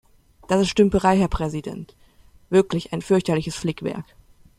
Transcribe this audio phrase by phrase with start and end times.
[0.47, 1.95] Das ist Stümperei, Herr Präsident,
[2.49, 4.05] wirklich ein fürchterliches Flickwerk.